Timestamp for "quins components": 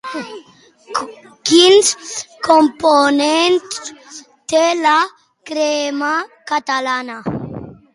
1.49-3.93